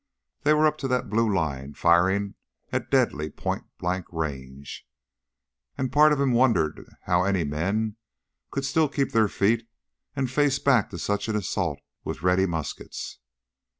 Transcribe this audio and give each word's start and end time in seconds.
They 0.41 0.53
were 0.55 0.65
up 0.65 0.79
to 0.79 0.87
that 0.87 1.11
blue 1.11 1.31
line, 1.31 1.75
firing 1.75 2.33
at 2.71 2.89
deadly 2.89 3.29
point 3.29 3.65
blank 3.77 4.07
range. 4.11 4.87
And 5.77 5.91
part 5.91 6.11
of 6.11 6.19
him 6.19 6.31
wondered 6.31 6.89
how 7.03 7.23
any 7.23 7.43
men 7.43 7.97
could 8.49 8.65
still 8.65 8.89
keep 8.89 9.11
their 9.11 9.27
feet 9.27 9.69
and 10.15 10.27
face 10.31 10.57
back 10.57 10.89
to 10.89 10.97
such 10.97 11.27
an 11.27 11.35
assault 11.35 11.81
with 12.03 12.23
ready 12.23 12.47
muskets. 12.47 13.19